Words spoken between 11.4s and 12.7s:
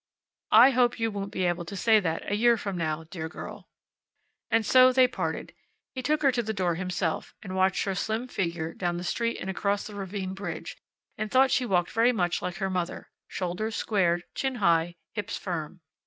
she walked very much like her